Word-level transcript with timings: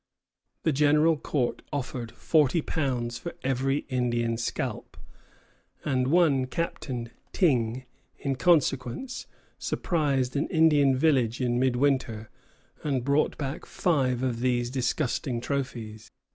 The 0.63 0.71
General 0.71 1.15
Court 1.15 1.61
offered 1.71 2.11
£40 2.15 3.19
for 3.19 3.35
every 3.43 3.85
Indian 3.87 4.35
scalp, 4.35 4.97
and 5.85 6.07
one 6.07 6.47
Captain 6.47 7.11
Tyng, 7.33 7.85
in 8.17 8.35
consequence, 8.35 9.27
surprised 9.59 10.35
an 10.35 10.47
Indian 10.47 10.95
village 10.97 11.39
in 11.39 11.59
midwinter 11.59 12.31
and 12.83 13.03
brought 13.03 13.37
back 13.37 13.67
five 13.67 14.23
of 14.23 14.39
these 14.39 14.71
disgusting 14.71 15.39
trophies. 15.39 16.09